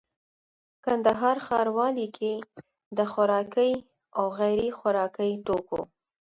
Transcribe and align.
کندهار 0.85 1.37
ښاروالي 1.45 2.07
کي 2.17 2.33
د 2.97 2.99
خوراکي 3.11 3.71
او 4.17 4.25
غیري 4.39 4.69
خوراکي 4.77 5.31
توکو 5.47 5.81